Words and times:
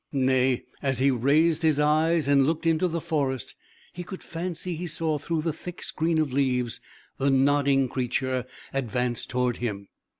Nay, 0.11 0.63
as 0.81 0.97
he 0.97 1.11
raised 1.11 1.61
his 1.61 1.79
eyes 1.79 2.27
and 2.27 2.47
looked 2.47 2.65
into 2.65 2.87
the 2.87 2.99
forest, 2.99 3.53
he 3.93 4.03
could 4.03 4.23
fancy 4.23 4.75
he 4.75 4.87
saw, 4.87 5.19
through 5.19 5.43
the 5.43 5.53
thick 5.53 5.83
screen 5.83 6.17
of 6.17 6.33
leaves, 6.33 6.81
the 7.19 7.29
nodding 7.29 7.87
creature 7.87 8.47
advance 8.73 9.27
toward 9.27 9.57
him. 9.57 9.89